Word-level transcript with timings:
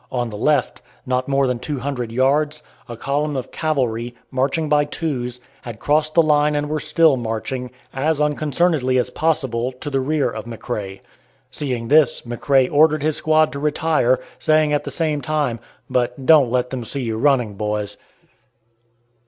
On 0.11 0.31
the 0.31 0.35
left, 0.35 0.81
not 1.05 1.27
more 1.27 1.45
than 1.45 1.59
two 1.59 1.77
hundred 1.77 2.11
yards, 2.11 2.63
a 2.89 2.97
column 2.97 3.35
of 3.35 3.51
cavalry, 3.51 4.15
marching 4.31 4.67
by 4.67 4.83
twos, 4.83 5.39
had 5.61 5.77
crossed 5.77 6.15
the 6.15 6.23
line 6.23 6.55
and 6.55 6.67
were 6.67 6.79
still 6.79 7.17
marching, 7.17 7.69
as 7.93 8.19
unconcernedly 8.19 8.97
as 8.97 9.11
possible, 9.11 9.71
to 9.73 9.91
the 9.91 9.99
rear 9.99 10.27
of 10.27 10.45
McRae. 10.45 11.01
Seeing 11.51 11.87
this, 11.89 12.23
McRae 12.23 12.67
ordered 12.71 13.03
his 13.03 13.17
squad 13.17 13.51
to 13.51 13.59
retire, 13.59 14.19
saying 14.39 14.73
at 14.73 14.85
the 14.85 14.89
same 14.89 15.21
time, 15.21 15.59
"But 15.87 16.25
don't 16.25 16.49
let 16.49 16.71
them 16.71 16.83
see 16.83 17.01
you 17.03 17.17
running, 17.17 17.53
boys!" 17.53 17.97